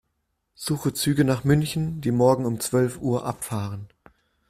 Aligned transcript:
Suche 0.55 0.95
Züge 0.95 1.23
nach 1.25 1.43
München, 1.43 2.01
die 2.01 2.09
morgen 2.09 2.45
um 2.47 2.59
zwölf 2.59 2.99
Uhr 3.01 3.23
abfahren. 3.23 3.87